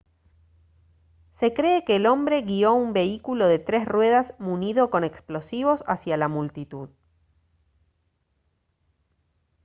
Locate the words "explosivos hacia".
5.03-6.17